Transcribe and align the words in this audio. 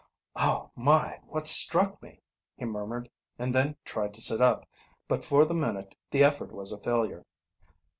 "Oh 0.35 0.71
my! 0.75 1.19
what 1.27 1.45
struck 1.45 2.01
me?" 2.01 2.21
he 2.57 2.65
murmured, 2.65 3.07
and 3.37 3.53
then 3.53 3.75
tried 3.85 4.15
to 4.15 4.21
sit 4.21 4.41
up, 4.41 4.67
but 5.07 5.23
for 5.23 5.45
the 5.45 5.53
minute 5.53 5.93
the 6.09 6.23
effort 6.23 6.51
was 6.51 6.71
a 6.71 6.79
failure. 6.79 7.23